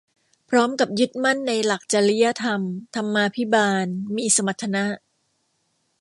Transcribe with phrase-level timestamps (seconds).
[0.49, 2.61] พร้อมกับยึดมั่นในหลักจริยธรรม
[2.95, 3.85] ธรรมาภิบาล
[4.15, 4.85] มีสมรรถนะ